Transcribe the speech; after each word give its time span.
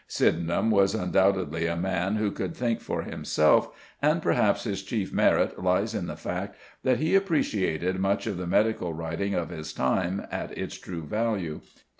Sydenham 0.07 0.71
was 0.71 0.95
undoubtedly 0.95 1.67
a 1.67 1.75
man 1.75 2.15
who 2.15 2.31
could 2.31 2.55
think 2.57 2.79
for 2.81 3.03
himself, 3.03 3.69
and 4.01 4.19
perhaps 4.19 4.63
his 4.63 4.81
chief 4.81 5.13
merit 5.13 5.61
lies 5.63 5.93
in 5.93 6.07
the 6.07 6.15
fact 6.15 6.55
that 6.81 6.97
he 6.97 7.13
appreciated 7.13 7.99
much 7.99 8.25
of 8.25 8.37
the 8.37 8.47
medical 8.47 8.93
writing 8.95 9.35
of 9.35 9.49
his 9.49 9.71
time 9.73 10.25
at 10.31 10.57
its 10.57 10.79
true 10.79 11.03
value. 11.03 11.61